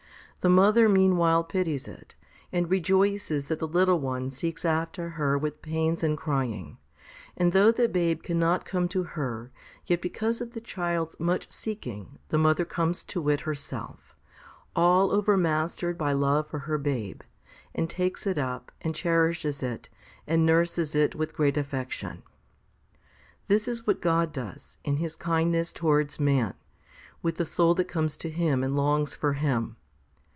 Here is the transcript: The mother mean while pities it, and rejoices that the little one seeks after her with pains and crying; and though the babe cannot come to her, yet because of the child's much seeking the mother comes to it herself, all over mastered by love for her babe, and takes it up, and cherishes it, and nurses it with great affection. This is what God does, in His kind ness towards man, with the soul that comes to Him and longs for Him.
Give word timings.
The 0.43 0.49
mother 0.49 0.89
mean 0.89 1.17
while 1.17 1.43
pities 1.43 1.87
it, 1.87 2.15
and 2.51 2.67
rejoices 2.67 3.47
that 3.47 3.59
the 3.59 3.67
little 3.67 3.99
one 3.99 4.31
seeks 4.31 4.65
after 4.65 5.09
her 5.09 5.37
with 5.37 5.61
pains 5.61 6.01
and 6.01 6.17
crying; 6.17 6.79
and 7.37 7.51
though 7.51 7.71
the 7.71 7.87
babe 7.87 8.23
cannot 8.23 8.65
come 8.65 8.87
to 8.87 9.03
her, 9.03 9.51
yet 9.85 10.01
because 10.01 10.41
of 10.41 10.53
the 10.53 10.59
child's 10.59 11.19
much 11.19 11.51
seeking 11.51 12.17
the 12.29 12.39
mother 12.39 12.65
comes 12.65 13.03
to 13.03 13.29
it 13.29 13.41
herself, 13.41 14.15
all 14.75 15.11
over 15.11 15.37
mastered 15.37 15.95
by 15.95 16.11
love 16.11 16.47
for 16.47 16.57
her 16.61 16.79
babe, 16.79 17.21
and 17.75 17.87
takes 17.87 18.25
it 18.25 18.39
up, 18.39 18.71
and 18.81 18.95
cherishes 18.95 19.61
it, 19.61 19.89
and 20.25 20.43
nurses 20.43 20.95
it 20.95 21.13
with 21.13 21.35
great 21.35 21.55
affection. 21.55 22.23
This 23.47 23.67
is 23.67 23.85
what 23.85 24.01
God 24.01 24.33
does, 24.33 24.79
in 24.83 24.97
His 24.97 25.15
kind 25.15 25.51
ness 25.51 25.71
towards 25.71 26.19
man, 26.19 26.55
with 27.21 27.37
the 27.37 27.45
soul 27.45 27.75
that 27.75 27.85
comes 27.87 28.17
to 28.17 28.31
Him 28.31 28.63
and 28.63 28.75
longs 28.75 29.13
for 29.13 29.33
Him. 29.33 29.75